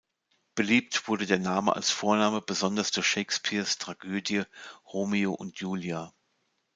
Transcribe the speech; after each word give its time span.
Beliebt 0.55 1.07
wurde 1.07 1.27
der 1.27 1.37
Name 1.37 1.75
als 1.75 1.91
Vorname 1.91 2.41
besonders 2.41 2.89
durch 2.89 3.05
Shakespeares 3.05 3.77
Tragödie 3.77 4.41
"Romeo 4.91 5.31
und 5.31 5.59
Julia". 5.59 6.11